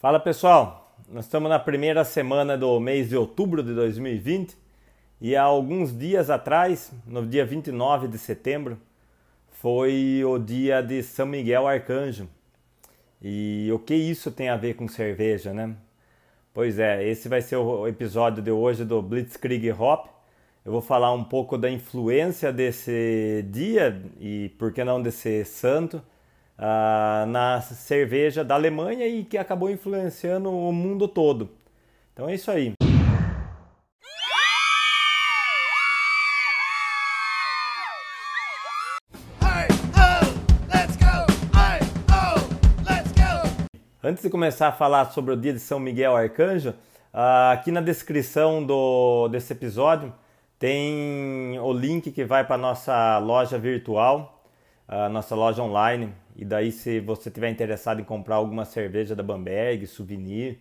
Fala 0.00 0.20
pessoal, 0.20 0.96
nós 1.08 1.24
estamos 1.24 1.50
na 1.50 1.58
primeira 1.58 2.04
semana 2.04 2.56
do 2.56 2.78
mês 2.78 3.08
de 3.08 3.16
outubro 3.16 3.64
de 3.64 3.74
2020 3.74 4.56
e 5.20 5.34
há 5.34 5.42
alguns 5.42 5.92
dias 5.92 6.30
atrás, 6.30 6.92
no 7.04 7.26
dia 7.26 7.44
29 7.44 8.06
de 8.06 8.16
setembro, 8.16 8.78
foi 9.50 10.22
o 10.24 10.38
dia 10.38 10.80
de 10.82 11.02
São 11.02 11.26
Miguel 11.26 11.66
Arcanjo. 11.66 12.28
E 13.20 13.68
o 13.74 13.78
que 13.80 13.92
isso 13.92 14.30
tem 14.30 14.48
a 14.48 14.56
ver 14.56 14.74
com 14.74 14.86
cerveja, 14.86 15.52
né? 15.52 15.74
Pois 16.54 16.78
é, 16.78 17.04
esse 17.04 17.28
vai 17.28 17.42
ser 17.42 17.56
o 17.56 17.88
episódio 17.88 18.40
de 18.40 18.52
hoje 18.52 18.84
do 18.84 19.02
Blitzkrieg 19.02 19.72
Hop. 19.72 20.06
Eu 20.64 20.70
vou 20.70 20.80
falar 20.80 21.12
um 21.12 21.24
pouco 21.24 21.58
da 21.58 21.68
influência 21.68 22.52
desse 22.52 23.44
dia 23.50 24.00
e 24.20 24.50
por 24.60 24.72
que 24.72 24.84
não 24.84 25.02
desse 25.02 25.44
santo 25.44 26.00
uh, 26.58 27.26
na 27.26 27.60
cerveja 27.60 28.44
da 28.44 28.54
Alemanha 28.54 29.06
e 29.06 29.24
que 29.24 29.38
acabou 29.38 29.70
influenciando 29.70 30.50
o 30.50 30.72
mundo 30.72 31.06
todo. 31.06 31.50
Então 32.12 32.28
é 32.28 32.34
isso 32.34 32.50
aí. 32.50 32.72
Antes 44.02 44.22
de 44.22 44.30
começar 44.30 44.68
a 44.68 44.72
falar 44.72 45.06
sobre 45.06 45.34
o 45.34 45.36
dia 45.36 45.52
de 45.52 45.58
São 45.58 45.78
Miguel 45.78 46.16
Arcanjo, 46.16 46.70
uh, 46.70 47.52
aqui 47.52 47.70
na 47.70 47.80
descrição 47.80 48.64
do, 48.64 49.28
desse 49.28 49.52
episódio 49.52 50.12
tem 50.58 51.58
o 51.60 51.72
link 51.72 52.10
que 52.10 52.24
vai 52.24 52.44
para 52.44 52.54
a 52.56 52.58
nossa 52.58 53.18
loja 53.18 53.58
virtual, 53.58 54.42
a 54.88 55.08
nossa 55.08 55.34
loja 55.34 55.62
online, 55.62 56.12
e 56.38 56.44
daí, 56.44 56.70
se 56.70 57.00
você 57.00 57.28
tiver 57.32 57.50
interessado 57.50 58.00
em 58.00 58.04
comprar 58.04 58.36
alguma 58.36 58.64
cerveja 58.64 59.16
da 59.16 59.24
Bamberg, 59.24 59.84
souvenir, 59.88 60.60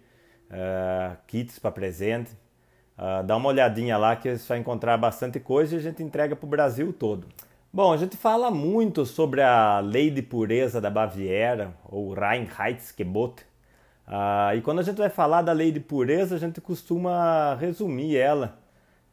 uh, 0.50 1.16
kits 1.28 1.60
para 1.60 1.72
presente, 1.72 2.32
uh, 2.98 3.24
dá 3.24 3.38
uma 3.38 3.50
olhadinha 3.50 3.96
lá 3.96 4.16
que 4.16 4.36
você 4.36 4.48
vai 4.48 4.58
encontrar 4.58 4.98
bastante 4.98 5.40
coisa 5.40 5.76
e 5.76 5.78
a 5.78 5.82
gente 5.82 6.02
entrega 6.02 6.36
para 6.36 6.48
o 6.48 6.50
Brasil 6.50 6.92
todo. 6.92 7.28
Bom, 7.72 7.94
a 7.94 7.98
gente 7.98 8.18
fala 8.18 8.50
muito 8.50 9.06
sobre 9.06 9.40
a 9.44 9.80
lei 9.80 10.10
de 10.10 10.24
pureza 10.24 10.82
da 10.82 10.90
Baviera, 10.90 11.76
ou 11.86 12.12
Reinheitsgebot. 12.12 13.44
Uh, 14.08 14.58
e 14.58 14.62
quando 14.62 14.80
a 14.80 14.84
gente 14.84 14.98
vai 14.98 15.10
falar 15.10 15.44
da 15.44 15.52
lei 15.54 15.72
de 15.72 15.80
pureza, 15.80 16.38
a 16.38 16.40
gente 16.40 16.60
costuma 16.60 17.54
resumir 17.54 18.18
ela, 18.18 18.58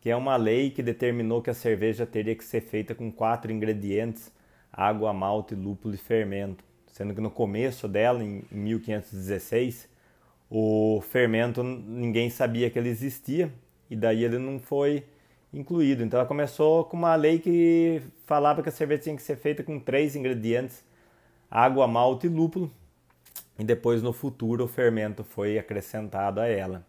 que 0.01 0.09
é 0.09 0.17
uma 0.17 0.37
lei 0.37 0.71
que 0.71 0.83
determinou 0.83 1.43
que 1.43 1.51
a 1.51 1.55
cerveja 1.55 2.07
teria 2.07 2.35
que 2.35 2.45
ser 2.45 2.63
feita 2.63 2.95
com 2.95 3.13
quatro 3.13 3.53
ingredientes 3.53 4.33
água, 4.77 5.13
malte, 5.13 5.55
lúpulo 5.55 5.95
e 5.95 5.99
fermento. 5.99 6.65
Sendo 6.89 7.15
que 7.15 7.21
no 7.21 7.31
começo 7.31 7.89
dela, 7.89 8.23
em 8.23 8.45
1516, 8.51 9.89
o 10.51 11.03
fermento 11.09 11.63
ninguém 11.63 12.31
sabia 12.31 12.71
que 12.71 12.79
ele 12.79 12.89
existia 12.89 13.53
e 13.91 13.97
daí 13.97 14.25
ele 14.25 14.39
não 14.39 14.59
foi 14.59 15.05
incluído. 15.53 16.03
Então 16.03 16.19
ela 16.19 16.29
começou 16.29 16.85
com 16.85 16.97
uma 16.97 17.15
lei 17.15 17.39
que 17.39 18.03
falava 18.27 18.63
que 18.63 18.69
a 18.69 18.73
cerveja 18.73 19.03
tinha 19.03 19.17
que 19.17 19.23
ser 19.23 19.37
feita 19.37 19.63
com 19.63 19.79
três 19.79 20.15
ingredientes: 20.15 20.85
água, 21.51 21.87
malte 21.87 22.27
e 22.27 22.31
lúpulo. 22.31 22.71
E 23.59 23.65
depois 23.65 24.03
no 24.03 24.13
futuro 24.13 24.65
o 24.65 24.69
fermento 24.69 25.23
foi 25.23 25.59
acrescentado 25.59 26.41
a 26.41 26.47
ela. 26.47 26.85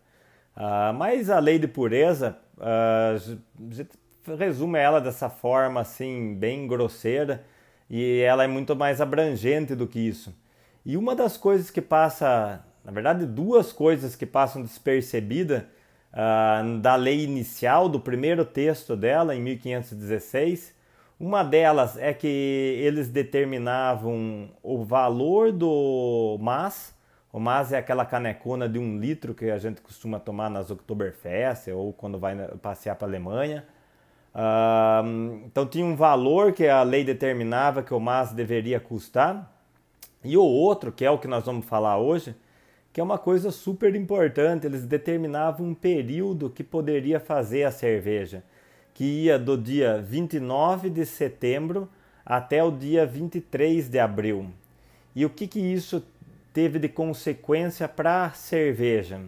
Uh, 0.55 0.93
mas 0.93 1.29
a 1.29 1.37
lei 1.39 1.59
de 1.59 1.67
pureza, 1.67 2.37
uh, 2.57 4.35
resume 4.37 4.79
ela 4.79 4.99
dessa 4.99 5.29
forma 5.29 5.81
assim 5.81 6.33
bem 6.33 6.65
grosseira 6.65 7.43
e 7.89 8.19
ela 8.21 8.43
é 8.43 8.47
muito 8.47 8.75
mais 8.75 9.01
abrangente 9.01 9.75
do 9.75 9.87
que 9.87 9.99
isso. 9.99 10.33
E 10.85 10.97
uma 10.97 11.15
das 11.15 11.37
coisas 11.37 11.71
que 11.71 11.81
passa, 11.81 12.63
na 12.83 12.91
verdade, 12.91 13.25
duas 13.25 13.73
coisas 13.73 14.15
que 14.15 14.25
passam 14.25 14.61
despercebida 14.61 15.67
uh, 16.13 16.79
da 16.79 16.95
lei 16.95 17.23
inicial, 17.23 17.89
do 17.89 17.99
primeiro 17.99 18.45
texto 18.45 18.95
dela, 18.95 19.35
em 19.35 19.41
1516, 19.41 20.75
uma 21.19 21.43
delas 21.43 21.97
é 21.97 22.13
que 22.13 22.27
eles 22.27 23.07
determinavam 23.09 24.49
o 24.61 24.83
valor 24.83 25.51
do 25.51 26.37
mas. 26.41 26.93
O 27.31 27.39
mas 27.39 27.73
é 27.73 27.77
aquela 27.77 28.05
canecona 28.05 28.67
de 28.67 28.79
um 28.79 28.97
litro 28.97 29.33
que 29.33 29.49
a 29.49 29.57
gente 29.57 29.81
costuma 29.81 30.19
tomar 30.19 30.49
nas 30.49 30.71
Oktoberfest 30.71 31.69
ou 31.69 31.91
quando 31.91 32.17
vai 32.17 32.35
passear 32.61 32.95
para 32.95 33.07
a 33.07 33.09
Alemanha. 33.09 33.65
Uh, 34.35 35.45
então 35.45 35.65
tinha 35.65 35.85
um 35.85 35.95
valor 35.95 36.51
que 36.51 36.67
a 36.67 36.83
lei 36.83 37.05
determinava 37.05 37.81
que 37.81 37.93
o 37.93 37.99
MAS 38.01 38.33
deveria 38.33 38.81
custar, 38.81 39.49
e 40.23 40.35
o 40.35 40.43
outro, 40.43 40.91
que 40.91 41.05
é 41.05 41.09
o 41.09 41.17
que 41.17 41.27
nós 41.27 41.45
vamos 41.45 41.65
falar 41.65 41.97
hoje, 41.97 42.35
que 42.91 42.99
é 42.99 43.03
uma 43.03 43.17
coisa 43.17 43.49
super 43.49 43.95
importante, 43.95 44.65
eles 44.65 44.85
determinavam 44.85 45.67
um 45.67 45.73
período 45.73 46.49
que 46.49 46.63
poderia 46.63 47.19
fazer 47.19 47.63
a 47.63 47.71
cerveja, 47.71 48.43
que 48.93 49.03
ia 49.03 49.39
do 49.39 49.57
dia 49.57 50.01
29 50.01 50.89
de 50.89 51.05
setembro 51.05 51.87
até 52.25 52.63
o 52.63 52.71
dia 52.71 53.05
23 53.05 53.87
de 53.87 53.99
abril. 53.99 54.49
E 55.15 55.25
o 55.25 55.29
que, 55.29 55.47
que 55.47 55.59
isso 55.59 56.03
teve 56.51 56.79
de 56.79 56.89
consequência 56.89 57.87
para 57.87 58.25
a 58.25 58.31
cerveja? 58.31 59.21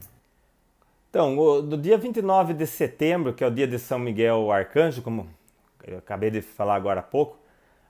Então, 1.10 1.62
do 1.62 1.78
dia 1.78 1.98
29 1.98 2.54
de 2.54 2.68
setembro, 2.68 3.34
que 3.34 3.42
é 3.44 3.48
o 3.48 3.52
dia 3.52 3.66
de 3.66 3.80
São 3.80 3.98
Miguel 3.98 4.52
Arcanjo, 4.52 5.02
como 5.02 5.28
eu 5.86 6.00
acabei 6.00 6.30
de 6.30 6.42
falar 6.42 6.76
agora 6.76 7.00
há 7.00 7.04
pouco, 7.04 7.40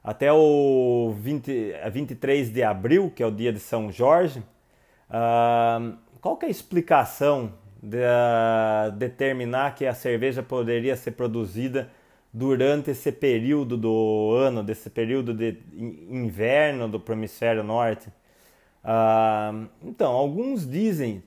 até 0.03 0.31
o 0.31 1.13
20, 1.17 1.73
23 1.91 2.53
de 2.53 2.63
abril, 2.63 3.11
que 3.13 3.23
é 3.23 3.25
o 3.25 3.31
dia 3.31 3.51
de 3.51 3.59
São 3.59 3.91
Jorge, 3.91 4.39
uh, 5.09 5.97
qual 6.21 6.37
que 6.37 6.45
é 6.45 6.47
a 6.47 6.51
explicação 6.51 7.53
de 7.81 7.97
uh, 7.97 8.91
determinar 8.91 9.73
que 9.73 9.87
a 9.87 9.95
cerveja 9.95 10.43
poderia 10.43 10.95
ser 10.95 11.11
produzida 11.11 11.89
durante 12.31 12.91
esse 12.91 13.11
período 13.11 13.75
do 13.75 14.31
ano, 14.35 14.63
desse 14.63 14.91
período 14.91 15.33
de 15.33 15.57
inverno 15.75 16.87
do 16.87 17.03
hemisfério 17.11 17.63
norte? 17.63 18.09
Uh, 18.83 19.67
então, 19.83 20.11
alguns 20.11 20.69
dizem 20.69 21.23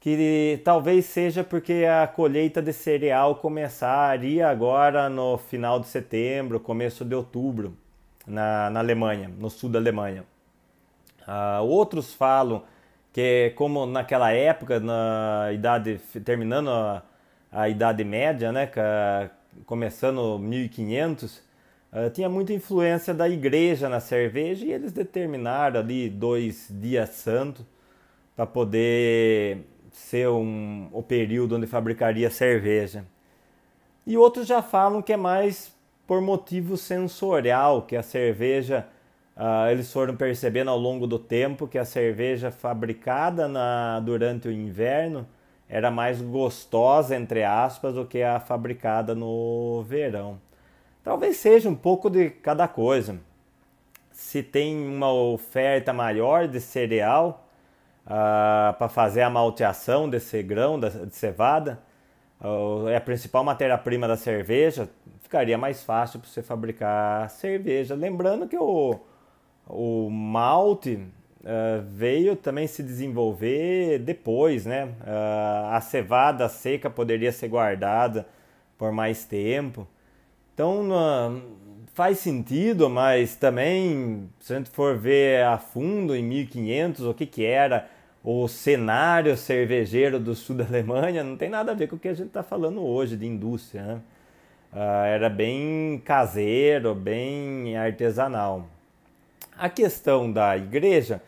que 0.00 0.58
talvez 0.64 1.04
seja 1.04 1.44
porque 1.44 1.84
a 1.84 2.06
colheita 2.06 2.62
de 2.62 2.72
cereal 2.72 3.36
começaria 3.36 4.48
agora 4.48 5.10
no 5.10 5.36
final 5.36 5.78
de 5.78 5.88
setembro, 5.88 6.58
começo 6.58 7.04
de 7.04 7.14
outubro, 7.14 7.76
na, 8.26 8.70
na 8.70 8.80
Alemanha, 8.80 9.30
no 9.38 9.50
sul 9.50 9.68
da 9.68 9.78
Alemanha. 9.78 10.24
Uh, 11.28 11.62
outros 11.64 12.14
falam 12.14 12.62
que, 13.12 13.52
como 13.56 13.84
naquela 13.84 14.32
época, 14.32 14.80
na 14.80 15.50
idade, 15.52 16.00
terminando 16.24 16.70
a, 16.70 17.02
a 17.52 17.68
Idade 17.68 18.02
Média, 18.02 18.50
né, 18.50 18.70
começando 19.66 20.38
1500, 20.38 21.36
uh, 21.36 21.40
ah, 21.92 22.10
tinha 22.10 22.28
muita 22.28 22.54
influência 22.54 23.12
da 23.12 23.28
igreja 23.28 23.86
na 23.88 24.00
cerveja 24.00 24.64
e 24.64 24.72
eles 24.72 24.92
determinaram 24.92 25.80
ali 25.80 26.08
dois 26.08 26.68
dias 26.70 27.10
santos 27.10 27.66
para 28.34 28.46
poder 28.46 29.66
ser 29.92 30.28
um, 30.28 30.88
o 30.92 31.02
período 31.02 31.56
onde 31.56 31.66
fabricaria 31.66 32.30
cerveja. 32.30 33.04
E 34.06 34.16
outros 34.16 34.46
já 34.46 34.62
falam 34.62 35.02
que 35.02 35.12
é 35.12 35.16
mais 35.16 35.72
por 36.06 36.20
motivo 36.20 36.76
sensorial, 36.76 37.82
que 37.82 37.94
a 37.94 38.02
cerveja, 38.02 38.86
uh, 39.36 39.70
eles 39.70 39.92
foram 39.92 40.16
percebendo 40.16 40.70
ao 40.70 40.78
longo 40.78 41.06
do 41.06 41.18
tempo 41.18 41.68
que 41.68 41.78
a 41.78 41.84
cerveja 41.84 42.50
fabricada 42.50 43.46
na, 43.46 44.00
durante 44.00 44.48
o 44.48 44.52
inverno 44.52 45.26
era 45.68 45.88
mais 45.88 46.20
gostosa, 46.20 47.14
entre 47.14 47.44
aspas, 47.44 47.94
do 47.94 48.04
que 48.04 48.22
a 48.22 48.40
fabricada 48.40 49.14
no 49.14 49.84
verão. 49.86 50.40
Talvez 51.04 51.36
seja 51.36 51.68
um 51.68 51.76
pouco 51.76 52.10
de 52.10 52.28
cada 52.30 52.66
coisa. 52.66 53.20
Se 54.10 54.42
tem 54.42 54.76
uma 54.76 55.12
oferta 55.12 55.92
maior 55.92 56.48
de 56.48 56.60
cereal, 56.60 57.48
para 58.04 58.88
fazer 58.88 59.22
a 59.22 59.30
malteação 59.30 60.08
desse 60.08 60.42
grão 60.42 60.78
de 60.78 61.14
cevada. 61.14 61.80
Uh, 62.40 62.88
é 62.88 62.96
a 62.96 63.00
principal 63.00 63.44
matéria-prima 63.44 64.08
da 64.08 64.16
cerveja, 64.16 64.88
ficaria 65.20 65.58
mais 65.58 65.82
fácil 65.84 66.18
para 66.20 66.28
você 66.28 66.42
fabricar 66.42 67.28
cerveja. 67.28 67.94
Lembrando 67.94 68.48
que 68.48 68.56
o, 68.56 68.98
o 69.68 70.08
malte 70.08 70.94
uh, 70.94 71.82
veio 71.86 72.34
também 72.34 72.66
se 72.66 72.82
desenvolver 72.82 73.98
depois, 73.98 74.64
né? 74.64 74.86
Uh, 75.02 75.74
a 75.74 75.80
cevada 75.82 76.48
seca 76.48 76.88
poderia 76.88 77.30
ser 77.30 77.48
guardada 77.48 78.26
por 78.78 78.90
mais 78.90 79.26
tempo. 79.26 79.86
Então, 80.54 80.88
faz 81.92 82.18
sentido, 82.18 82.88
mas 82.88 83.36
também, 83.36 84.30
se 84.40 84.54
a 84.54 84.56
gente 84.56 84.70
for 84.70 84.96
ver 84.96 85.44
a 85.44 85.58
fundo 85.58 86.16
em 86.16 86.22
1500, 86.22 87.04
o 87.04 87.14
que, 87.14 87.26
que 87.26 87.44
era 87.44 87.86
o 88.22 88.46
cenário 88.48 89.36
cervejeiro 89.36 90.20
do 90.20 90.34
sul 90.34 90.56
da 90.56 90.64
Alemanha, 90.64 91.24
não 91.24 91.36
tem 91.36 91.48
nada 91.48 91.72
a 91.72 91.74
ver 91.74 91.88
com 91.88 91.96
o 91.96 91.98
que 91.98 92.08
a 92.08 92.14
gente 92.14 92.28
está 92.28 92.42
falando 92.42 92.82
hoje 92.82 93.16
de 93.16 93.26
indústria. 93.26 93.82
Né? 93.82 94.00
Uh, 94.72 95.04
era 95.06 95.28
bem 95.28 96.00
caseiro, 96.04 96.94
bem 96.94 97.76
artesanal. 97.76 98.66
A 99.56 99.68
questão 99.68 100.30
da 100.30 100.56
igreja 100.56 101.22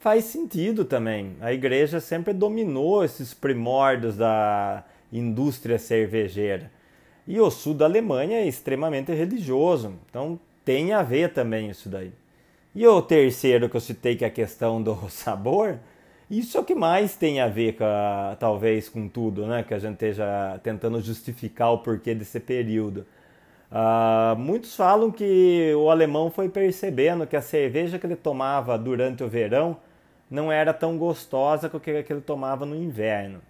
faz 0.00 0.24
sentido 0.24 0.84
também. 0.84 1.36
A 1.40 1.52
igreja 1.52 2.00
sempre 2.00 2.32
dominou 2.32 3.04
esses 3.04 3.34
primórdios 3.34 4.16
da 4.16 4.84
indústria 5.12 5.78
cervejeira. 5.78 6.70
E 7.26 7.38
o 7.40 7.50
sul 7.50 7.74
da 7.74 7.84
Alemanha 7.84 8.38
é 8.38 8.46
extremamente 8.46 9.12
religioso, 9.12 9.94
então 10.08 10.40
tem 10.64 10.92
a 10.92 11.02
ver 11.02 11.32
também 11.32 11.68
isso 11.68 11.88
daí. 11.88 12.10
E 12.74 12.86
o 12.86 13.02
terceiro 13.02 13.68
que 13.68 13.76
eu 13.76 13.80
citei, 13.80 14.16
que 14.16 14.24
é 14.24 14.28
a 14.28 14.30
questão 14.30 14.82
do 14.82 14.96
sabor, 15.10 15.78
isso 16.30 16.56
é 16.56 16.60
o 16.60 16.64
que 16.64 16.74
mais 16.74 17.16
tem 17.16 17.40
a 17.40 17.48
ver, 17.48 17.76
com 17.76 17.84
a, 17.84 18.36
talvez, 18.38 18.88
com 18.88 19.08
tudo, 19.08 19.46
né? 19.46 19.62
Que 19.62 19.74
a 19.74 19.78
gente 19.78 19.94
esteja 19.94 20.60
tentando 20.62 21.00
justificar 21.00 21.72
o 21.72 21.78
porquê 21.78 22.14
desse 22.14 22.38
período. 22.38 23.06
Uh, 23.70 24.36
muitos 24.38 24.74
falam 24.74 25.10
que 25.10 25.72
o 25.76 25.90
alemão 25.90 26.30
foi 26.30 26.48
percebendo 26.48 27.26
que 27.26 27.36
a 27.36 27.42
cerveja 27.42 27.98
que 27.98 28.06
ele 28.06 28.16
tomava 28.16 28.78
durante 28.78 29.22
o 29.22 29.28
verão 29.28 29.76
não 30.30 30.50
era 30.52 30.72
tão 30.72 30.96
gostosa 30.96 31.68
quanto 31.68 31.90
a 31.90 32.02
que 32.02 32.12
ele 32.12 32.20
tomava 32.20 32.66
no 32.66 32.76
inverno. 32.76 33.40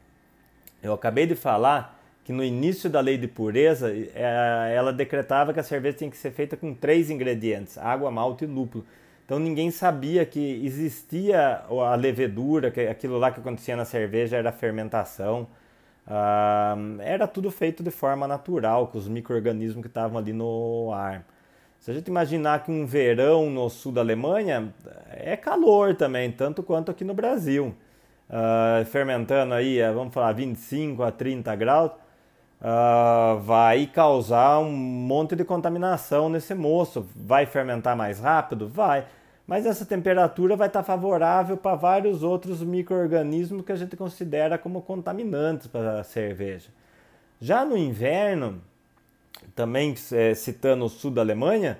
Eu 0.82 0.92
acabei 0.92 1.26
de 1.26 1.34
falar 1.34 1.98
que 2.24 2.32
no 2.32 2.44
início 2.44 2.90
da 2.90 3.00
lei 3.00 3.16
de 3.16 3.26
pureza 3.26 3.90
é, 3.90 4.72
ela 4.76 4.92
decretava 4.92 5.52
que 5.52 5.60
a 5.60 5.62
cerveja 5.62 5.98
tinha 5.98 6.10
que 6.10 6.16
ser 6.16 6.30
feita 6.30 6.56
com 6.56 6.74
três 6.74 7.10
ingredientes: 7.10 7.78
água, 7.78 8.10
malte 8.10 8.44
e 8.44 8.46
lúpulo. 8.46 8.84
Então 9.28 9.38
ninguém 9.38 9.70
sabia 9.70 10.24
que 10.24 10.64
existia 10.64 11.62
a 11.68 11.94
levedura, 11.94 12.70
que 12.70 12.80
aquilo 12.80 13.18
lá 13.18 13.30
que 13.30 13.38
acontecia 13.40 13.76
na 13.76 13.84
cerveja 13.84 14.38
era 14.38 14.50
fermentação. 14.50 15.46
Uh, 16.06 16.98
era 17.02 17.26
tudo 17.26 17.50
feito 17.50 17.82
de 17.82 17.90
forma 17.90 18.26
natural, 18.26 18.86
com 18.86 18.96
os 18.96 19.06
micro-organismos 19.06 19.82
que 19.82 19.88
estavam 19.88 20.16
ali 20.16 20.32
no 20.32 20.90
ar. 20.94 21.26
Se 21.78 21.90
a 21.90 21.94
gente 21.94 22.06
imaginar 22.08 22.64
que 22.64 22.70
um 22.70 22.86
verão 22.86 23.50
no 23.50 23.68
sul 23.68 23.92
da 23.92 24.00
Alemanha 24.00 24.72
é 25.10 25.36
calor 25.36 25.94
também, 25.94 26.32
tanto 26.32 26.62
quanto 26.62 26.90
aqui 26.90 27.04
no 27.04 27.12
Brasil. 27.12 27.74
Uh, 28.30 28.82
fermentando 28.86 29.52
aí, 29.52 29.78
eh, 29.78 29.92
vamos 29.92 30.14
falar, 30.14 30.32
25 30.32 31.02
a 31.02 31.12
30 31.12 31.54
graus, 31.54 31.90
uh, 32.62 33.38
vai 33.40 33.86
causar 33.88 34.58
um 34.60 34.72
monte 34.72 35.36
de 35.36 35.44
contaminação 35.44 36.30
nesse 36.30 36.54
moço. 36.54 37.06
Vai 37.14 37.44
fermentar 37.44 37.94
mais 37.94 38.18
rápido? 38.20 38.66
Vai 38.66 39.04
mas 39.48 39.64
essa 39.64 39.86
temperatura 39.86 40.54
vai 40.54 40.68
estar 40.68 40.82
favorável 40.82 41.56
para 41.56 41.74
vários 41.74 42.22
outros 42.22 42.62
micro-organismos 42.62 43.64
que 43.64 43.72
a 43.72 43.76
gente 43.76 43.96
considera 43.96 44.58
como 44.58 44.82
contaminantes 44.82 45.66
para 45.66 46.00
a 46.00 46.04
cerveja. 46.04 46.68
Já 47.40 47.64
no 47.64 47.74
inverno, 47.74 48.60
também 49.56 49.94
é, 50.12 50.34
citando 50.34 50.84
o 50.84 50.88
sul 50.90 51.10
da 51.10 51.22
Alemanha, 51.22 51.78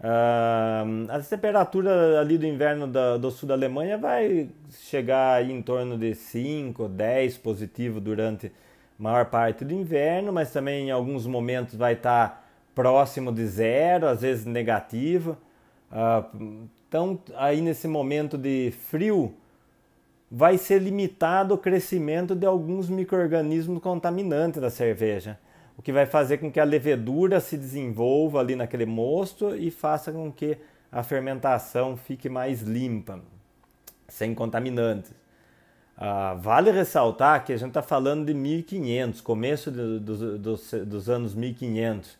a 0.00 1.18
temperatura 1.28 2.20
ali 2.20 2.38
do 2.38 2.46
inverno 2.46 2.86
do 2.86 3.30
sul 3.32 3.48
da 3.48 3.54
Alemanha 3.54 3.98
vai 3.98 4.48
chegar 4.70 5.44
em 5.44 5.60
torno 5.60 5.98
de 5.98 6.14
5, 6.14 6.88
10 6.88 7.38
positivo 7.38 8.00
durante 8.00 8.46
a 8.46 9.02
maior 9.02 9.24
parte 9.26 9.64
do 9.64 9.74
inverno, 9.74 10.32
mas 10.32 10.52
também 10.52 10.86
em 10.86 10.90
alguns 10.92 11.26
momentos 11.26 11.74
vai 11.74 11.94
estar 11.94 12.48
próximo 12.76 13.32
de 13.32 13.44
zero, 13.44 14.06
às 14.06 14.22
vezes 14.22 14.44
negativo. 14.44 15.36
Uh, 15.90 16.68
então, 16.88 17.18
aí 17.36 17.60
nesse 17.60 17.86
momento 17.88 18.38
de 18.38 18.72
frio, 18.88 19.34
vai 20.30 20.58
ser 20.58 20.80
limitado 20.80 21.54
o 21.54 21.58
crescimento 21.58 22.34
de 22.34 22.46
alguns 22.46 22.88
micro-organismos 22.88 23.82
contaminantes 23.82 24.60
da 24.60 24.70
cerveja, 24.70 25.38
o 25.76 25.82
que 25.82 25.92
vai 25.92 26.06
fazer 26.06 26.38
com 26.38 26.50
que 26.50 26.60
a 26.60 26.64
levedura 26.64 27.40
se 27.40 27.56
desenvolva 27.56 28.40
ali 28.40 28.56
naquele 28.56 28.84
mosto 28.84 29.54
e 29.54 29.70
faça 29.70 30.12
com 30.12 30.30
que 30.30 30.58
a 30.90 31.02
fermentação 31.02 31.96
fique 31.96 32.28
mais 32.28 32.62
limpa, 32.62 33.20
sem 34.08 34.34
contaminantes. 34.34 35.12
Ah, 35.96 36.34
vale 36.38 36.70
ressaltar 36.70 37.44
que 37.44 37.52
a 37.52 37.56
gente 37.56 37.68
está 37.68 37.82
falando 37.82 38.26
de 38.26 38.32
1500, 38.32 39.20
começo 39.20 39.70
de, 39.70 39.98
dos, 39.98 40.40
dos, 40.40 40.70
dos 40.86 41.08
anos 41.08 41.34
1500 41.34 42.16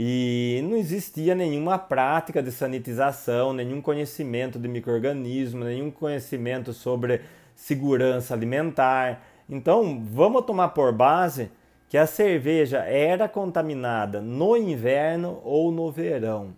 e 0.00 0.60
não 0.62 0.76
existia 0.76 1.34
nenhuma 1.34 1.76
prática 1.76 2.40
de 2.40 2.52
sanitização, 2.52 3.52
nenhum 3.52 3.82
conhecimento 3.82 4.56
de 4.56 4.68
microorganismo, 4.68 5.64
nenhum 5.64 5.90
conhecimento 5.90 6.72
sobre 6.72 7.22
segurança 7.56 8.32
alimentar. 8.32 9.26
Então, 9.50 10.00
vamos 10.04 10.44
tomar 10.44 10.68
por 10.68 10.92
base 10.92 11.50
que 11.88 11.98
a 11.98 12.06
cerveja 12.06 12.78
era 12.84 13.28
contaminada 13.28 14.20
no 14.20 14.56
inverno 14.56 15.40
ou 15.42 15.72
no 15.72 15.90
verão. 15.90 16.54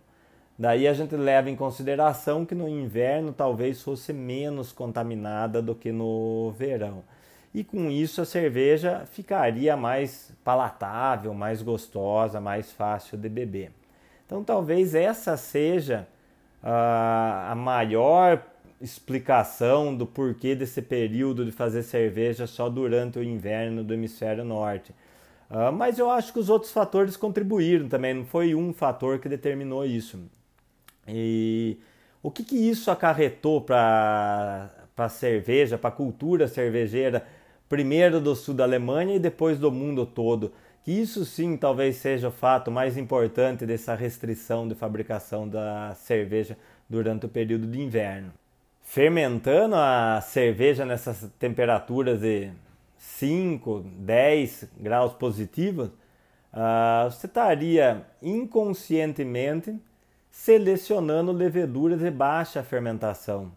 Daí 0.59 0.87
a 0.87 0.93
gente 0.93 1.17
leva 1.17 1.49
em 1.49 1.57
consideração 1.57 2.45
que 2.45 2.55
no 2.55 2.69
inverno 2.69 3.33
talvez 3.33 3.81
fosse 3.81 4.13
menos 4.13 4.71
contaminada 4.71 5.63
do 5.63 5.75
que 5.75 5.91
no 5.91 6.53
verão 6.59 7.03
e 7.53 7.65
com 7.65 7.91
isso 7.91 8.21
a 8.21 8.25
cerveja 8.25 9.05
ficaria 9.11 9.77
mais 9.77 10.33
palatável, 10.45 11.35
mais 11.35 11.63
gostosa, 11.63 12.41
mais 12.41 12.71
fácil 12.71 13.19
de 13.19 13.29
beber. 13.29 13.73
Então 14.25 14.45
talvez 14.45 14.95
essa 14.95 15.37
seja 15.37 16.07
uh, 16.63 17.51
a 17.51 17.55
maior 17.57 18.45
explicação 18.81 19.95
do 19.95 20.07
porquê 20.07 20.55
desse 20.55 20.81
período 20.81 21.45
de 21.45 21.53
fazer 21.53 21.83
cerveja 21.83 22.47
só 22.47 22.69
durante 22.69 23.19
o 23.19 23.23
inverno 23.23 23.83
do 23.83 23.93
hemisfério 23.93 24.45
norte. 24.45 24.95
Uh, 25.51 25.73
mas 25.73 25.99
eu 25.99 26.09
acho 26.09 26.33
que 26.33 26.39
os 26.39 26.49
outros 26.49 26.73
fatores 26.73 27.17
contribuíram 27.17 27.89
também, 27.89 28.15
não 28.15 28.25
foi 28.25 28.55
um 28.55 28.73
fator 28.73 29.19
que 29.19 29.29
determinou 29.29 29.85
isso. 29.85 30.21
E 31.07 31.77
o 32.23 32.31
que, 32.31 32.45
que 32.45 32.57
isso 32.57 32.91
acarretou 32.91 33.61
para 33.61 34.71
a 34.97 35.09
cerveja, 35.09 35.77
para 35.77 35.89
a 35.89 35.93
cultura 35.93 36.47
cervejeira 36.47 37.27
primeiro 37.71 38.21
do 38.21 38.35
sul 38.35 38.53
da 38.53 38.65
Alemanha 38.65 39.15
e 39.15 39.21
depois 39.21 39.57
do 39.57 39.71
mundo 39.71 40.05
todo. 40.05 40.53
Que 40.83 40.91
isso 40.91 41.25
sim 41.25 41.57
talvez 41.57 41.97
seja 41.97 42.29
o 42.29 42.33
fato 42.33 42.69
mais 42.69 42.97
importante 42.97 43.65
dessa 43.65 43.95
restrição 43.95 44.67
de 44.67 44.75
fabricação 44.75 45.49
da 45.49 45.95
cerveja 45.95 46.59
durante 46.89 47.27
o 47.27 47.29
período 47.29 47.69
de 47.69 47.81
inverno. 47.81 48.33
Fermentando 48.83 49.77
a 49.77 50.21
cerveja 50.21 50.85
nessas 50.85 51.31
temperaturas 51.39 52.21
de 52.21 52.51
5, 52.99 53.85
10 53.99 54.69
graus 54.81 55.13
positivos, 55.13 55.91
uh, 56.53 57.09
você 57.09 57.29
estaria 57.29 58.05
inconscientemente 58.21 59.79
selecionando 60.29 61.31
leveduras 61.31 62.01
de 62.01 62.11
baixa 62.11 62.65
fermentação 62.65 63.53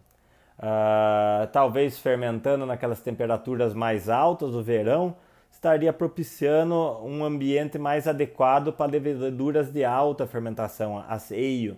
uh, 0.58 1.46
talvez 1.52 1.98
fermentando 1.98 2.66
naquelas 2.66 3.00
temperaturas 3.00 3.74
mais 3.74 4.08
altas 4.08 4.52
do 4.52 4.62
verão, 4.62 5.16
estaria 5.50 5.92
propiciando 5.92 6.74
um 7.04 7.24
ambiente 7.24 7.78
mais 7.78 8.06
adequado 8.06 8.72
para 8.72 8.90
leveduras 8.90 9.72
de 9.72 9.84
alta 9.84 10.26
fermentação, 10.26 11.02
aceio. 11.08 11.76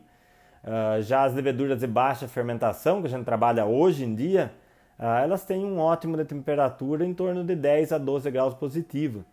Uh, 0.64 1.00
já 1.02 1.24
as 1.24 1.34
leveduras 1.34 1.78
de 1.78 1.86
baixa 1.86 2.26
fermentação, 2.26 3.00
que 3.00 3.06
a 3.06 3.10
gente 3.10 3.24
trabalha 3.24 3.64
hoje 3.64 4.04
em 4.04 4.14
dia, 4.14 4.52
uh, 4.98 5.04
elas 5.22 5.44
têm 5.44 5.64
um 5.64 5.78
ótimo 5.78 6.16
de 6.16 6.24
temperatura 6.24 7.04
em 7.04 7.14
torno 7.14 7.44
de 7.44 7.54
10 7.54 7.92
a 7.92 7.98
12 7.98 8.30
graus 8.30 8.54
positivo. 8.54 9.24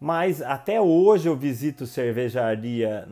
Mas 0.00 0.40
até 0.40 0.80
hoje 0.80 1.28
eu 1.28 1.36
visito 1.36 1.84
cervejaria 1.84 3.04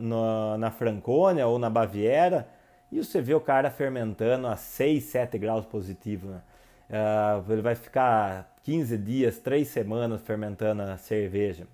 na 0.57 0.71
Franconia 0.71 1.45
ou 1.45 1.59
na 1.59 1.69
Baviera 1.69 2.47
e 2.91 3.03
você 3.03 3.21
vê 3.21 3.33
o 3.33 3.39
cara 3.39 3.69
fermentando 3.69 4.47
a 4.47 4.55
6, 4.55 5.03
7 5.03 5.37
graus 5.37 5.65
positivo. 5.65 6.29
Né? 6.29 6.41
Uh, 6.89 7.51
ele 7.51 7.61
vai 7.61 7.75
ficar 7.75 8.55
15 8.63 8.97
dias, 8.97 9.39
3 9.39 9.67
semanas 9.67 10.21
fermentando 10.21 10.81
a 10.83 10.97
cerveja. 10.97 11.67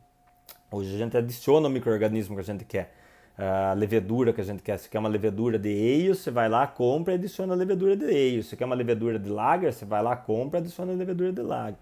Hoje 0.72 0.96
a 0.96 0.98
gente 0.98 1.16
adiciona 1.16 1.68
o 1.68 1.70
microorganismo 1.70 2.36
que 2.36 2.42
a 2.42 2.46
gente 2.46 2.66
quer. 2.66 2.94
A 3.38 3.74
levedura 3.74 4.32
que 4.32 4.42
a 4.42 4.44
gente 4.44 4.62
quer. 4.62 4.78
Se 4.78 4.90
quer 4.90 5.00
uma 5.00 5.10
levedura 5.10 5.58
de 5.58 5.70
eio, 5.70 6.16
você 6.16 6.30
vai 6.30 6.50
lá, 6.50 6.66
compra 6.68 7.14
e 7.14 7.16
adiciona 7.16 7.54
a 7.54 7.56
levedura 7.56 7.96
de 7.96 8.06
eio. 8.06 8.44
Se 8.44 8.56
quer 8.56 8.66
uma 8.66 8.76
levedura 8.76 9.18
de 9.18 9.30
lager, 9.30 9.74
você 9.74 9.86
vai 9.86 10.04
lá, 10.04 10.16
compra 10.16 10.60
e 10.60 10.62
adiciona 10.62 10.94
a 10.94 10.96
levedura 10.96 11.32
de 11.32 11.42
lager. 11.42 11.78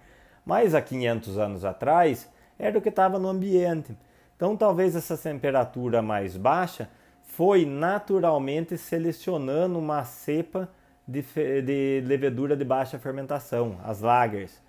Mas 0.45 0.73
há 0.73 0.81
500 0.81 1.37
anos 1.37 1.65
atrás, 1.65 2.29
era 2.57 2.77
o 2.77 2.81
que 2.81 2.89
estava 2.89 3.19
no 3.19 3.27
ambiente. 3.27 3.95
Então 4.35 4.57
talvez 4.57 4.95
essa 4.95 5.17
temperatura 5.17 6.01
mais 6.01 6.35
baixa 6.35 6.89
foi 7.33 7.65
naturalmente 7.65 8.77
selecionando 8.77 9.79
uma 9.79 10.03
cepa 10.03 10.69
de, 11.07 11.23
de 11.61 12.03
levedura 12.05 12.57
de 12.57 12.65
baixa 12.65 12.99
fermentação, 12.99 13.79
as 13.85 14.01
lagers. 14.01 14.61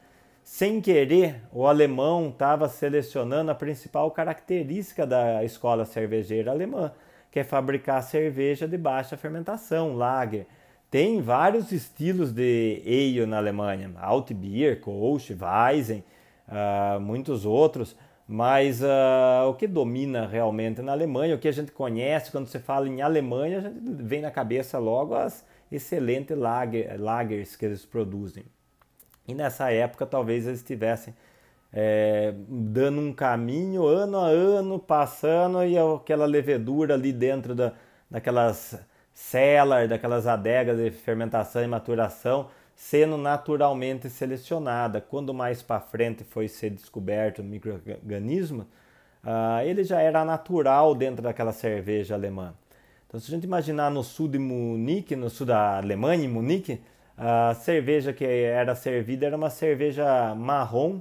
Sem 0.44 0.80
querer, 0.80 1.42
o 1.52 1.66
alemão 1.66 2.28
estava 2.28 2.68
selecionando 2.68 3.50
a 3.50 3.54
principal 3.54 4.10
característica 4.12 5.04
da 5.04 5.42
escola 5.42 5.84
cervejeira 5.84 6.52
alemã, 6.52 6.92
que 7.32 7.40
é 7.40 7.44
fabricar 7.44 8.00
cerveja 8.02 8.68
de 8.68 8.78
baixa 8.78 9.16
fermentação, 9.16 9.96
lager. 9.96 10.46
Tem 10.88 11.20
vários 11.20 11.72
estilos 11.72 12.30
de 12.32 12.80
ale 12.86 13.26
na 13.26 13.38
Alemanha, 13.38 13.90
Altbier, 14.00 14.78
Kolsch, 14.80 15.30
Weizen, 15.30 16.04
uh, 16.46 17.00
muitos 17.00 17.44
outros. 17.44 17.96
Mas 18.26 18.80
uh, 18.82 19.48
o 19.48 19.54
que 19.54 19.66
domina 19.66 20.26
realmente 20.26 20.80
na 20.80 20.92
Alemanha, 20.92 21.34
o 21.34 21.38
que 21.38 21.48
a 21.48 21.52
gente 21.52 21.72
conhece 21.72 22.30
quando 22.30 22.46
você 22.46 22.58
fala 22.58 22.88
em 22.88 23.02
Alemanha, 23.02 23.58
a 23.58 23.60
gente 23.62 24.02
vem 24.02 24.22
na 24.22 24.30
cabeça 24.30 24.78
logo 24.78 25.14
as 25.14 25.44
excelentes 25.70 26.36
lager, 26.36 27.00
lagers 27.00 27.56
que 27.56 27.64
eles 27.64 27.84
produzem. 27.84 28.44
E 29.26 29.34
nessa 29.34 29.70
época 29.70 30.06
talvez 30.06 30.46
eles 30.46 30.60
estivessem 30.60 31.14
é, 31.72 32.34
dando 32.48 33.00
um 33.00 33.12
caminho 33.12 33.86
ano 33.86 34.18
a 34.18 34.26
ano, 34.26 34.78
passando 34.78 35.64
e 35.64 35.76
aquela 35.78 36.26
levedura 36.26 36.94
ali 36.94 37.12
dentro 37.12 37.54
da, 37.54 37.72
daquelas 38.10 38.78
cellar, 39.12 39.88
daquelas 39.88 40.26
adegas 40.26 40.76
de 40.76 40.90
fermentação 40.90 41.62
e 41.62 41.66
maturação, 41.66 42.48
sendo 42.82 43.16
naturalmente 43.16 44.10
selecionada. 44.10 45.00
Quando 45.00 45.32
mais 45.32 45.62
para 45.62 45.78
frente 45.78 46.24
foi 46.24 46.48
ser 46.48 46.70
descoberto 46.70 47.38
o 47.38 47.44
microorganismo, 47.44 48.66
uh, 49.22 49.62
ele 49.64 49.84
já 49.84 50.00
era 50.00 50.24
natural 50.24 50.92
dentro 50.92 51.22
daquela 51.22 51.52
cerveja 51.52 52.14
alemã. 52.14 52.52
Então, 53.06 53.20
se 53.20 53.30
a 53.30 53.34
gente 53.34 53.44
imaginar 53.44 53.88
no 53.88 54.02
sul 54.02 54.26
de 54.26 54.36
Munique, 54.36 55.14
no 55.14 55.30
sul 55.30 55.46
da 55.46 55.76
Alemanha, 55.76 56.24
em 56.24 56.28
Munique, 56.28 56.80
a 57.16 57.54
cerveja 57.54 58.12
que 58.12 58.24
era 58.24 58.74
servida 58.74 59.26
era 59.26 59.36
uma 59.36 59.48
cerveja 59.48 60.34
marrom 60.34 61.00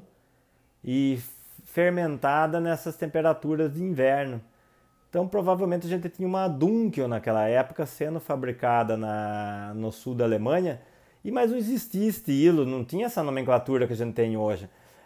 e 0.84 1.20
fermentada 1.66 2.60
nessas 2.60 2.96
temperaturas 2.96 3.74
de 3.74 3.82
inverno. 3.82 4.40
Então, 5.10 5.28
provavelmente 5.28 5.88
a 5.88 5.90
gente 5.90 6.08
tinha 6.10 6.28
uma 6.28 6.48
Dunkel 6.48 7.08
naquela 7.08 7.48
época 7.48 7.88
sendo 7.88 8.20
fabricada 8.20 8.96
na, 8.96 9.74
no 9.76 9.92
sul 9.92 10.14
da 10.14 10.26
Alemanha, 10.26 10.80
e 11.24 11.32
mas 11.32 11.52
não 11.52 11.58
existia 11.58 12.08
estilo, 12.08 12.66
não 12.66 12.84
tinha 12.84 13.06
essa 13.06 13.22
nomenclatura 13.22 13.88
que 13.88 13.94
a 13.94 13.96
gente 13.96 14.14
tem 14.14 14.36
hoje. 14.36 14.66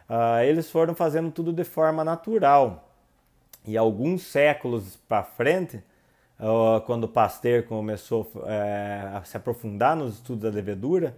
Uh, 0.09 0.43
eles 0.43 0.69
foram 0.69 0.95
fazendo 0.95 1.31
tudo 1.31 1.51
de 1.51 1.63
forma 1.63 2.03
natural. 2.03 2.89
E 3.65 3.75
alguns 3.75 4.21
séculos 4.23 4.95
para 5.07 5.23
frente, 5.23 5.77
uh, 6.39 6.79
quando 6.85 7.07
Pasteur 7.07 7.63
começou 7.63 8.31
uh, 8.35 9.17
a 9.17 9.23
se 9.23 9.35
aprofundar 9.35 9.95
nos 9.95 10.15
estudos 10.15 10.43
da 10.43 10.49
levedura, 10.49 11.15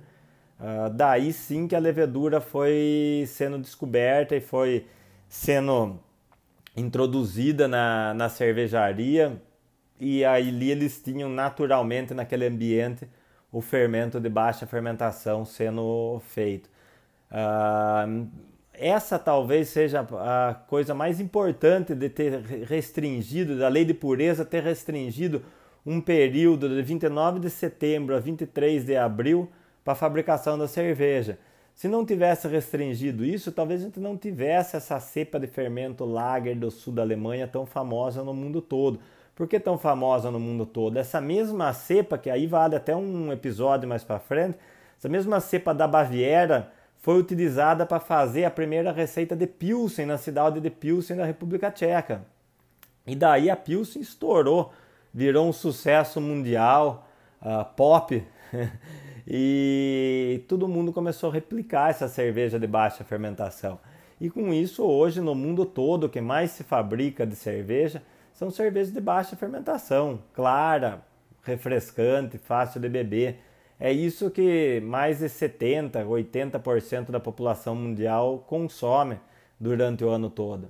uh, 0.59 0.89
daí 0.89 1.33
sim 1.33 1.67
que 1.67 1.75
a 1.75 1.79
levedura 1.79 2.39
foi 2.39 3.25
sendo 3.27 3.59
descoberta 3.59 4.35
e 4.35 4.41
foi 4.41 4.87
sendo 5.27 5.99
introduzida 6.75 7.67
na, 7.67 8.13
na 8.13 8.29
cervejaria 8.29 9.41
e 9.99 10.23
ali 10.23 10.71
eles 10.71 11.01
tinham 11.01 11.29
naturalmente 11.29 12.13
naquele 12.13 12.45
ambiente 12.45 13.07
o 13.51 13.61
fermento 13.61 14.19
de 14.19 14.29
baixa 14.29 14.65
fermentação 14.65 15.45
sendo 15.45 16.21
feito. 16.27 16.69
Uh, 17.31 18.27
essa 18.73 19.17
talvez 19.17 19.69
seja 19.69 20.01
a 20.01 20.53
coisa 20.53 20.93
mais 20.93 21.19
importante 21.19 21.95
de 21.95 22.09
ter 22.09 22.41
restringido, 22.41 23.57
da 23.57 23.67
lei 23.67 23.83
de 23.83 23.93
pureza 23.93 24.45
ter 24.45 24.63
restringido 24.63 25.41
um 25.85 25.99
período 25.99 26.69
de 26.69 26.81
29 26.81 27.39
de 27.39 27.49
setembro 27.49 28.15
a 28.15 28.19
23 28.19 28.85
de 28.85 28.95
abril 28.95 29.49
para 29.83 29.93
a 29.93 29.95
fabricação 29.95 30.57
da 30.57 30.67
cerveja. 30.67 31.39
Se 31.73 31.87
não 31.87 32.05
tivesse 32.05 32.47
restringido 32.47 33.23
isso, 33.23 33.51
talvez 33.51 33.81
a 33.81 33.85
gente 33.85 33.99
não 33.99 34.17
tivesse 34.17 34.75
essa 34.75 34.99
cepa 34.99 35.39
de 35.39 35.47
fermento 35.47 36.03
lager 36.05 36.55
do 36.55 36.69
sul 36.69 36.93
da 36.93 37.03
Alemanha 37.03 37.47
tão 37.47 37.65
famosa 37.65 38.23
no 38.23 38.33
mundo 38.33 38.61
todo. 38.61 38.99
Por 39.37 39.47
que 39.47 39.59
tão 39.59 39.77
famosa 39.77 40.31
no 40.31 40.39
mundo 40.39 40.65
todo? 40.65 40.97
Essa 40.97 41.21
mesma 41.21 41.71
cepa, 41.71 42.17
que 42.17 42.27
aí 42.27 42.47
vale 42.47 42.75
até 42.75 42.95
um 42.95 43.31
episódio 43.31 43.87
mais 43.87 44.03
para 44.03 44.17
frente, 44.17 44.57
essa 44.97 45.07
mesma 45.07 45.39
cepa 45.39 45.75
da 45.75 45.87
Baviera 45.87 46.71
foi 46.97 47.19
utilizada 47.19 47.85
para 47.85 47.99
fazer 47.99 48.45
a 48.45 48.49
primeira 48.49 48.91
receita 48.91 49.35
de 49.35 49.45
Pilsen 49.45 50.07
na 50.07 50.17
cidade 50.17 50.59
de 50.59 50.71
Pilsen, 50.71 51.17
na 51.17 51.23
República 51.23 51.69
Tcheca. 51.69 52.25
E 53.05 53.15
daí 53.15 53.47
a 53.47 53.55
Pilsen 53.55 54.01
estourou, 54.01 54.73
virou 55.13 55.47
um 55.47 55.53
sucesso 55.53 56.19
mundial, 56.19 57.07
uh, 57.39 57.63
pop, 57.75 58.25
e 59.27 60.43
todo 60.47 60.67
mundo 60.67 60.91
começou 60.91 61.29
a 61.29 61.33
replicar 61.33 61.91
essa 61.91 62.07
cerveja 62.07 62.59
de 62.59 62.65
baixa 62.65 63.03
fermentação. 63.03 63.79
E 64.19 64.31
com 64.31 64.51
isso, 64.51 64.83
hoje 64.83 65.21
no 65.21 65.35
mundo 65.35 65.63
todo, 65.63 66.05
o 66.05 66.09
que 66.09 66.21
mais 66.21 66.49
se 66.49 66.63
fabrica 66.63 67.23
de 67.23 67.35
cerveja 67.35 68.01
são 68.37 68.51
cervejas 68.51 68.93
de 68.93 69.01
baixa 69.01 69.35
fermentação, 69.35 70.19
clara, 70.31 71.01
refrescante, 71.41 72.37
fácil 72.37 72.79
de 72.79 72.87
beber. 72.87 73.39
É 73.79 73.91
isso 73.91 74.29
que 74.29 74.79
mais 74.81 75.17
de 75.17 75.27
70, 75.27 76.05
80% 76.05 77.09
da 77.09 77.19
população 77.19 77.73
mundial 77.73 78.45
consome 78.47 79.19
durante 79.59 80.03
o 80.03 80.09
ano 80.09 80.29
todo. 80.29 80.69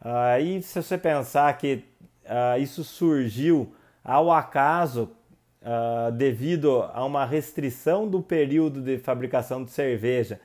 Aí, 0.00 0.60
se 0.60 0.82
você 0.82 0.98
pensar 0.98 1.56
que 1.56 1.84
uh, 2.24 2.60
isso 2.60 2.82
surgiu 2.82 3.72
ao 4.02 4.32
acaso 4.32 5.08
uh, 5.62 6.10
devido 6.10 6.82
a 6.92 7.04
uma 7.04 7.24
restrição 7.24 8.08
do 8.08 8.20
período 8.20 8.82
de 8.82 8.98
fabricação 8.98 9.62
de 9.62 9.70
cerveja, 9.70 10.40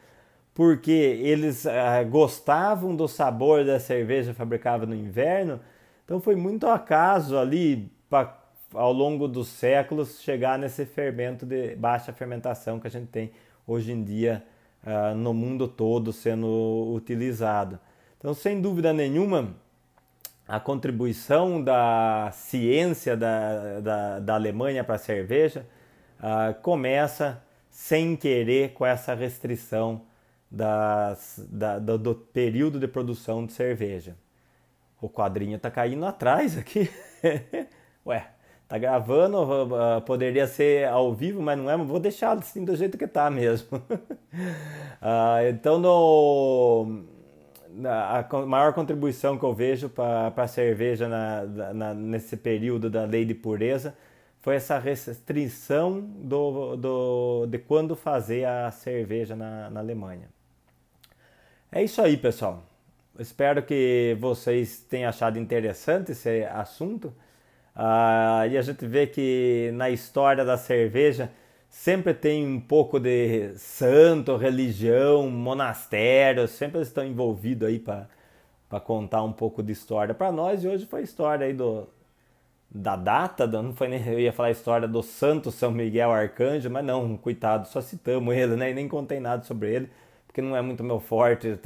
porque 0.53 0.91
eles 0.91 1.65
gostavam 2.09 2.93
do 2.93 3.07
sabor 3.07 3.63
da 3.63 3.79
cerveja 3.79 4.33
fabricada 4.33 4.85
no 4.85 4.93
inverno, 4.93 5.59
então 6.09 6.19
foi 6.19 6.35
muito 6.35 6.65
acaso 6.65 7.37
ali 7.37 7.87
para 8.09 8.35
ao 8.73 8.91
longo 8.91 9.27
dos 9.27 9.47
séculos 9.47 10.19
chegar 10.21 10.57
nesse 10.57 10.83
fermento 10.83 11.45
de 11.45 11.75
baixa 11.75 12.11
fermentação 12.11 12.79
que 12.79 12.87
a 12.87 12.89
gente 12.89 13.05
tem 13.09 13.31
hoje 13.67 13.91
em 13.91 14.03
dia 14.03 14.43
uh, 14.83 15.15
no 15.15 15.35
mundo 15.35 15.67
todo 15.67 16.11
sendo 16.11 16.91
utilizado. 16.95 17.79
Então, 18.17 18.33
sem 18.33 18.59
dúvida 18.59 18.91
nenhuma, 18.91 19.55
a 20.47 20.59
contribuição 20.59 21.63
da 21.63 22.31
ciência 22.33 23.15
da, 23.15 23.79
da, 23.79 24.19
da 24.19 24.33
Alemanha 24.33 24.83
para 24.83 24.95
a 24.95 24.99
cerveja 24.99 25.63
uh, 26.19 26.59
começa 26.63 27.39
sem 27.69 28.15
querer 28.15 28.73
com 28.73 28.83
essa 28.83 29.13
restrição 29.13 30.01
das, 30.49 31.39
da, 31.51 31.77
do, 31.77 31.99
do 31.99 32.15
período 32.15 32.79
de 32.79 32.87
produção 32.87 33.45
de 33.45 33.53
cerveja. 33.53 34.17
O 35.01 35.09
quadrinho 35.09 35.55
está 35.55 35.71
caindo 35.71 36.05
atrás 36.05 36.57
aqui. 36.57 36.89
Ué, 38.05 38.27
tá 38.67 38.77
gravando, 38.77 39.37
uh, 39.41 40.01
poderia 40.01 40.47
ser 40.47 40.87
ao 40.87 41.13
vivo, 41.13 41.41
mas 41.41 41.57
não 41.57 41.69
é, 41.69 41.77
vou 41.77 41.99
deixar 41.99 42.37
assim 42.37 42.63
do 42.63 42.75
jeito 42.75 42.97
que 42.97 43.07
tá 43.07 43.29
mesmo. 43.29 43.77
uh, 43.77 45.47
então, 45.49 45.79
no, 45.79 47.05
a 47.85 48.45
maior 48.45 48.73
contribuição 48.73 49.37
que 49.37 49.45
eu 49.45 49.53
vejo 49.53 49.89
para 49.89 50.33
a 50.35 50.47
cerveja 50.47 51.07
na, 51.07 51.73
na, 51.73 51.93
nesse 51.93 52.35
período 52.35 52.89
da 52.89 53.05
lei 53.05 53.25
de 53.25 53.33
pureza 53.33 53.95
foi 54.41 54.55
essa 54.55 54.79
restrição 54.79 56.01
do, 56.01 56.75
do, 56.75 57.45
de 57.47 57.57
quando 57.57 57.95
fazer 57.95 58.45
a 58.45 58.71
cerveja 58.71 59.35
na, 59.35 59.69
na 59.69 59.79
Alemanha. 59.79 60.29
É 61.71 61.83
isso 61.83 62.01
aí, 62.01 62.17
pessoal. 62.17 62.68
Espero 63.19 63.61
que 63.63 64.15
vocês 64.19 64.79
tenham 64.81 65.09
achado 65.09 65.37
interessante 65.37 66.13
esse 66.13 66.43
assunto. 66.45 67.13
Ah, 67.75 68.47
e 68.49 68.57
a 68.57 68.61
gente 68.61 68.85
vê 68.87 69.07
que 69.07 69.71
na 69.73 69.89
história 69.89 70.45
da 70.45 70.57
cerveja 70.57 71.31
sempre 71.69 72.13
tem 72.13 72.45
um 72.47 72.61
pouco 72.61 72.99
de 72.99 73.53
santo, 73.57 74.37
religião, 74.37 75.29
monastério, 75.29 76.47
sempre 76.47 76.81
estão 76.81 77.05
envolvidos 77.05 77.67
aí 77.67 77.79
para 77.79 78.07
contar 78.85 79.23
um 79.23 79.33
pouco 79.33 79.61
de 79.61 79.73
história 79.73 80.13
para 80.15 80.31
nós. 80.31 80.63
E 80.63 80.67
hoje 80.67 80.85
foi 80.85 81.03
história 81.03 81.45
aí 81.45 81.53
do, 81.53 81.89
da 82.69 82.95
data, 82.95 83.47
não 83.47 83.73
foi 83.75 83.87
nem 83.87 84.05
eu 84.07 84.19
ia 84.19 84.33
falar 84.33 84.49
a 84.49 84.51
história 84.51 84.87
do 84.87 85.01
santo 85.03 85.51
São 85.51 85.71
Miguel 85.71 86.11
Arcanjo, 86.11 86.69
mas 86.69 86.85
não, 86.85 87.17
coitado, 87.17 87.67
só 87.67 87.81
citamos 87.81 88.35
ele, 88.35 88.55
né? 88.55 88.71
E 88.71 88.73
nem 88.73 88.87
contei 88.87 89.19
nada 89.19 89.43
sobre 89.43 89.73
ele, 89.73 89.89
porque 90.39 90.41
não 90.41 90.55
é 90.55 90.61
muito 90.61 90.83
meu 90.83 90.99
forte 90.99 91.59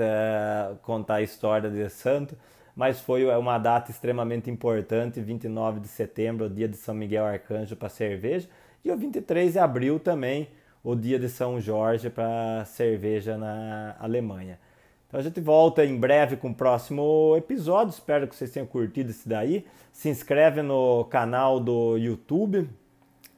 contar 0.81 1.15
a 1.15 1.21
história 1.21 1.69
de 1.69 1.89
santo 1.89 2.35
mas 2.75 2.99
foi 2.99 3.23
uma 3.35 3.59
data 3.59 3.91
extremamente 3.91 4.49
importante, 4.49 5.21
29 5.21 5.79
de 5.79 5.87
setembro, 5.87 6.47
o 6.47 6.49
dia 6.49 6.67
de 6.67 6.75
São 6.75 6.95
Miguel 6.95 7.23
Arcanjo 7.23 7.75
para 7.75 7.87
cerveja, 7.87 8.49
e 8.83 8.91
o 8.91 8.97
23 8.97 9.53
de 9.53 9.59
abril 9.59 9.99
também, 9.99 10.49
o 10.83 10.95
dia 10.95 11.19
de 11.19 11.29
São 11.29 11.61
Jorge 11.61 12.09
para 12.09 12.65
cerveja 12.65 13.37
na 13.37 13.95
Alemanha. 13.99 14.59
Então 15.07 15.19
a 15.19 15.23
gente 15.23 15.39
volta 15.39 15.85
em 15.85 15.95
breve 15.95 16.35
com 16.35 16.49
o 16.49 16.55
próximo 16.55 17.35
episódio, 17.37 17.91
espero 17.91 18.27
que 18.27 18.35
vocês 18.35 18.49
tenham 18.49 18.65
curtido 18.65 19.11
esse 19.11 19.29
daí. 19.29 19.67
Se 19.91 20.09
inscreve 20.09 20.63
no 20.63 21.05
canal 21.05 21.59
do 21.59 21.95
YouTube, 21.95 22.67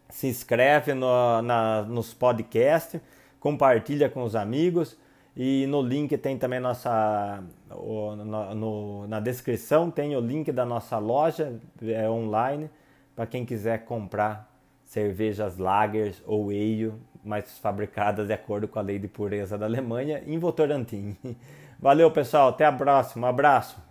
se 0.10 0.28
inscreve 0.28 0.94
no, 0.94 1.42
na, 1.42 1.82
nos 1.82 2.14
podcasts, 2.14 3.02
compartilha 3.38 4.10
com 4.10 4.24
os 4.24 4.34
amigos. 4.34 4.98
E 5.36 5.68
no 5.68 5.82
link 5.82 6.18
tem 6.18 6.38
também 6.38 6.60
nossa. 6.60 7.44
No, 7.70 8.56
no, 8.56 9.08
na 9.08 9.20
descrição 9.20 9.92
tem 9.92 10.16
o 10.16 10.22
link 10.22 10.52
da 10.52 10.66
nossa 10.66 10.98
loja 10.98 11.60
é 11.82 12.10
online 12.10 12.70
para 13.16 13.26
quem 13.26 13.46
quiser 13.46 13.86
comprar 13.86 14.50
cervejas 14.86 15.58
lagers 15.58 16.22
ou 16.26 16.50
ale, 16.50 16.94
mas 17.24 17.58
fabricadas 17.58 18.28
de 18.28 18.34
acordo 18.34 18.68
com 18.68 18.80
a 18.80 18.82
lei 18.82 19.00
de 19.00 19.08
pureza 19.08 19.58
da 19.58 19.66
Alemanha, 19.66 20.24
em 20.26 20.38
Votorantim. 20.38 21.18
Valeu, 21.80 22.10
pessoal. 22.12 22.50
Até 22.50 22.66
a 22.66 22.72
próxima. 22.72 23.28
Um 23.28 23.30
abraço. 23.30 23.85